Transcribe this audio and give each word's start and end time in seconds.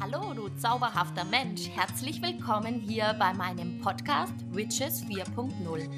Hallo, 0.00 0.32
du 0.32 0.48
zauberhafter 0.50 1.24
Mensch. 1.24 1.70
Herzlich 1.70 2.22
willkommen 2.22 2.78
hier 2.78 3.16
bei 3.18 3.34
meinem 3.34 3.80
Podcast 3.80 4.32
Witches 4.54 5.02
4.0. 5.02 5.90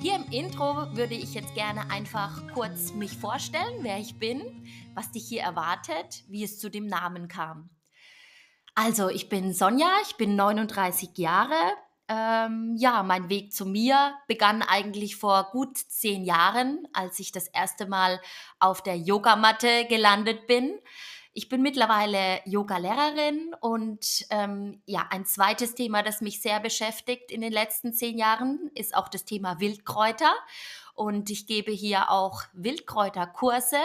Hier 0.00 0.16
im 0.16 0.24
Intro 0.30 0.86
würde 0.96 1.12
ich 1.12 1.34
jetzt 1.34 1.54
gerne 1.54 1.90
einfach 1.90 2.40
kurz 2.54 2.94
mich 2.94 3.14
vorstellen, 3.18 3.80
wer 3.82 3.98
ich 3.98 4.18
bin, 4.18 4.64
was 4.94 5.10
dich 5.10 5.28
hier 5.28 5.42
erwartet, 5.42 6.24
wie 6.28 6.44
es 6.44 6.58
zu 6.58 6.70
dem 6.70 6.86
Namen 6.86 7.28
kam. 7.28 7.68
Also, 8.74 9.10
ich 9.10 9.28
bin 9.28 9.52
Sonja, 9.52 9.90
ich 10.08 10.16
bin 10.16 10.34
39 10.34 11.18
Jahre. 11.18 11.74
Ähm, 12.08 12.74
ja, 12.78 13.02
mein 13.02 13.28
Weg 13.28 13.52
zu 13.52 13.66
mir 13.66 14.14
begann 14.28 14.62
eigentlich 14.62 15.16
vor 15.16 15.50
gut 15.52 15.76
zehn 15.76 16.24
Jahren, 16.24 16.88
als 16.94 17.18
ich 17.18 17.32
das 17.32 17.48
erste 17.48 17.84
Mal 17.84 18.18
auf 18.60 18.82
der 18.82 18.96
Yogamatte 18.96 19.84
gelandet 19.90 20.46
bin. 20.46 20.78
Ich 21.34 21.48
bin 21.48 21.62
mittlerweile 21.62 22.40
Yoga-Lehrerin 22.44 23.54
und 23.60 24.26
ähm, 24.28 24.82
ja, 24.84 25.06
ein 25.08 25.24
zweites 25.24 25.74
Thema, 25.74 26.02
das 26.02 26.20
mich 26.20 26.42
sehr 26.42 26.60
beschäftigt 26.60 27.30
in 27.30 27.40
den 27.40 27.52
letzten 27.52 27.94
zehn 27.94 28.18
Jahren, 28.18 28.70
ist 28.74 28.94
auch 28.94 29.08
das 29.08 29.24
Thema 29.24 29.58
Wildkräuter. 29.58 30.32
Und 30.94 31.30
ich 31.30 31.46
gebe 31.46 31.72
hier 31.72 32.10
auch 32.10 32.42
Wildkräuterkurse. 32.52 33.78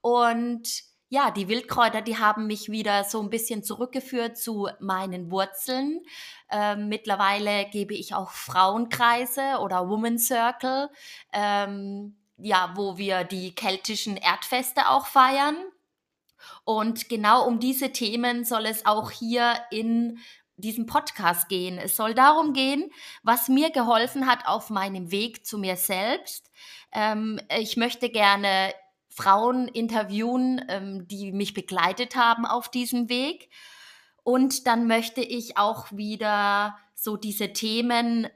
Und 0.00 0.84
ja, 1.08 1.32
die 1.32 1.48
Wildkräuter, 1.48 2.02
die 2.02 2.18
haben 2.18 2.46
mich 2.46 2.70
wieder 2.70 3.02
so 3.02 3.20
ein 3.20 3.30
bisschen 3.30 3.64
zurückgeführt 3.64 4.38
zu 4.38 4.68
meinen 4.78 5.32
Wurzeln. 5.32 6.02
Ähm, 6.50 6.88
mittlerweile 6.88 7.66
gebe 7.66 7.94
ich 7.94 8.14
auch 8.14 8.30
Frauenkreise 8.30 9.58
oder 9.60 9.88
Woman 9.88 10.18
Circle, 10.18 10.90
ähm, 11.32 12.16
ja, 12.38 12.72
wo 12.76 12.96
wir 12.96 13.24
die 13.24 13.54
keltischen 13.56 14.16
Erdfeste 14.16 14.88
auch 14.88 15.06
feiern. 15.06 15.56
Und 16.64 17.08
genau 17.08 17.46
um 17.46 17.60
diese 17.60 17.92
Themen 17.92 18.44
soll 18.44 18.66
es 18.66 18.86
auch 18.86 19.10
hier 19.10 19.54
in 19.70 20.18
diesem 20.56 20.86
Podcast 20.86 21.48
gehen. 21.48 21.78
Es 21.78 21.96
soll 21.96 22.14
darum 22.14 22.52
gehen, 22.52 22.90
was 23.22 23.48
mir 23.48 23.70
geholfen 23.70 24.26
hat 24.26 24.46
auf 24.46 24.70
meinem 24.70 25.10
Weg 25.10 25.46
zu 25.46 25.58
mir 25.58 25.76
selbst. 25.76 26.50
Ähm, 26.92 27.40
ich 27.58 27.76
möchte 27.76 28.08
gerne 28.08 28.72
Frauen 29.08 29.68
interviewen, 29.68 30.64
ähm, 30.68 31.08
die 31.08 31.32
mich 31.32 31.54
begleitet 31.54 32.16
haben 32.16 32.46
auf 32.46 32.70
diesem 32.70 33.08
Weg. 33.08 33.50
Und 34.22 34.66
dann 34.66 34.86
möchte 34.86 35.20
ich 35.20 35.56
auch 35.56 35.92
wieder 35.92 36.76
so 36.94 37.16
diese 37.16 37.52
Themen, 37.52 38.28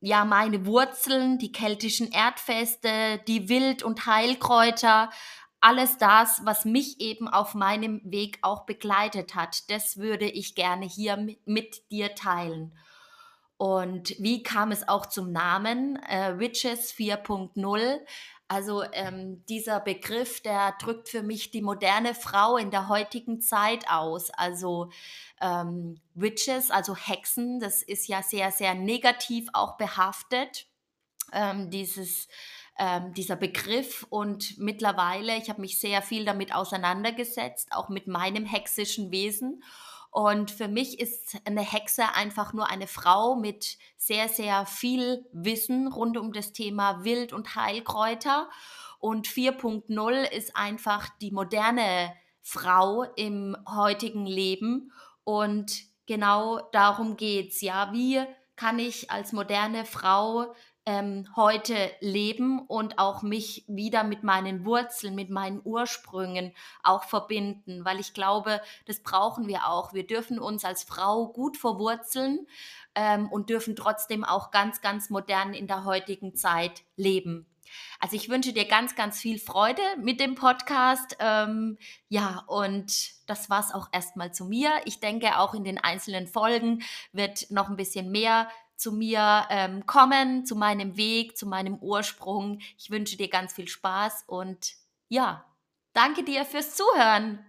ja, 0.00 0.24
meine 0.24 0.66
Wurzeln, 0.66 1.38
die 1.38 1.52
keltischen 1.52 2.10
Erdfeste, 2.10 3.20
die 3.26 3.48
Wild- 3.48 3.82
und 3.82 4.06
Heilkräuter, 4.06 5.10
alles 5.64 5.96
das, 5.96 6.42
was 6.44 6.66
mich 6.66 7.00
eben 7.00 7.26
auf 7.26 7.54
meinem 7.54 8.02
Weg 8.04 8.38
auch 8.42 8.66
begleitet 8.66 9.34
hat, 9.34 9.70
das 9.70 9.96
würde 9.96 10.26
ich 10.26 10.54
gerne 10.54 10.84
hier 10.84 11.16
mit, 11.16 11.46
mit 11.46 11.90
dir 11.90 12.14
teilen. 12.14 12.76
Und 13.56 14.10
wie 14.18 14.42
kam 14.42 14.72
es 14.72 14.86
auch 14.86 15.06
zum 15.06 15.32
Namen 15.32 15.96
äh, 16.02 16.38
Witches 16.38 16.92
4.0? 16.92 17.98
Also 18.46 18.82
ähm, 18.92 19.42
dieser 19.46 19.80
Begriff, 19.80 20.42
der 20.42 20.74
drückt 20.78 21.08
für 21.08 21.22
mich 21.22 21.50
die 21.50 21.62
moderne 21.62 22.14
Frau 22.14 22.58
in 22.58 22.70
der 22.70 22.88
heutigen 22.88 23.40
Zeit 23.40 23.88
aus. 23.88 24.28
Also 24.30 24.90
ähm, 25.40 25.98
Witches, 26.12 26.70
also 26.70 26.94
Hexen, 26.94 27.58
das 27.58 27.82
ist 27.82 28.06
ja 28.06 28.22
sehr, 28.22 28.52
sehr 28.52 28.74
negativ 28.74 29.48
auch 29.54 29.78
behaftet. 29.78 30.66
Ähm, 31.32 31.70
dieses 31.70 32.28
ähm, 32.78 33.14
dieser 33.14 33.36
Begriff 33.36 34.04
und 34.10 34.58
mittlerweile, 34.58 35.36
ich 35.36 35.48
habe 35.48 35.60
mich 35.60 35.78
sehr 35.78 36.02
viel 36.02 36.24
damit 36.24 36.54
auseinandergesetzt, 36.54 37.72
auch 37.72 37.88
mit 37.88 38.06
meinem 38.06 38.44
hexischen 38.44 39.10
Wesen. 39.12 39.62
Und 40.10 40.50
für 40.50 40.68
mich 40.68 41.00
ist 41.00 41.36
eine 41.44 41.60
Hexe 41.60 42.04
einfach 42.14 42.52
nur 42.52 42.70
eine 42.70 42.86
Frau 42.86 43.34
mit 43.34 43.78
sehr, 43.96 44.28
sehr 44.28 44.64
viel 44.64 45.26
Wissen 45.32 45.88
rund 45.88 46.16
um 46.16 46.32
das 46.32 46.52
Thema 46.52 47.04
Wild- 47.04 47.32
und 47.32 47.56
Heilkräuter. 47.56 48.48
Und 49.00 49.26
4.0 49.26 50.30
ist 50.30 50.56
einfach 50.56 51.08
die 51.20 51.30
moderne 51.30 52.12
Frau 52.42 53.02
im 53.16 53.56
heutigen 53.68 54.26
Leben. 54.26 54.92
Und 55.24 55.82
genau 56.06 56.60
darum 56.72 57.16
geht 57.16 57.52
es. 57.52 57.60
Ja, 57.60 57.92
wie 57.92 58.22
kann 58.56 58.78
ich 58.78 59.10
als 59.10 59.32
moderne 59.32 59.84
Frau 59.84 60.54
ähm, 60.86 61.28
heute 61.34 61.90
leben 62.00 62.60
und 62.60 62.98
auch 62.98 63.22
mich 63.22 63.64
wieder 63.66 64.04
mit 64.04 64.22
meinen 64.22 64.64
Wurzeln, 64.66 65.14
mit 65.14 65.30
meinen 65.30 65.60
Ursprüngen 65.64 66.52
auch 66.82 67.04
verbinden, 67.04 67.84
weil 67.84 68.00
ich 68.00 68.12
glaube, 68.12 68.60
das 68.86 69.00
brauchen 69.00 69.48
wir 69.48 69.66
auch. 69.66 69.94
Wir 69.94 70.06
dürfen 70.06 70.38
uns 70.38 70.64
als 70.64 70.84
Frau 70.84 71.28
gut 71.28 71.56
verwurzeln 71.56 72.46
ähm, 72.94 73.28
und 73.30 73.48
dürfen 73.48 73.76
trotzdem 73.76 74.24
auch 74.24 74.50
ganz, 74.50 74.80
ganz 74.80 75.10
modern 75.10 75.54
in 75.54 75.66
der 75.66 75.84
heutigen 75.84 76.34
Zeit 76.34 76.82
leben. 76.96 77.46
Also 78.00 78.16
ich 78.16 78.28
wünsche 78.28 78.52
dir 78.52 78.66
ganz, 78.66 78.94
ganz 78.94 79.20
viel 79.20 79.38
Freude 79.38 79.82
mit 79.98 80.20
dem 80.20 80.34
Podcast. 80.34 81.16
Ähm, 81.18 81.78
ja, 82.08 82.44
und 82.46 83.12
das 83.26 83.50
war 83.50 83.60
es 83.60 83.72
auch 83.72 83.88
erstmal 83.92 84.32
zu 84.32 84.44
mir. 84.44 84.70
Ich 84.84 85.00
denke, 85.00 85.38
auch 85.38 85.54
in 85.54 85.64
den 85.64 85.78
einzelnen 85.78 86.26
Folgen 86.26 86.82
wird 87.12 87.50
noch 87.50 87.68
ein 87.68 87.76
bisschen 87.76 88.10
mehr 88.10 88.48
zu 88.76 88.92
mir 88.92 89.46
ähm, 89.50 89.86
kommen, 89.86 90.44
zu 90.46 90.56
meinem 90.56 90.96
Weg, 90.96 91.36
zu 91.36 91.46
meinem 91.46 91.76
Ursprung. 91.76 92.60
Ich 92.78 92.90
wünsche 92.90 93.16
dir 93.16 93.28
ganz 93.28 93.52
viel 93.52 93.68
Spaß 93.68 94.24
und 94.26 94.74
ja, 95.08 95.44
danke 95.92 96.24
dir 96.24 96.44
fürs 96.44 96.74
Zuhören. 96.76 97.44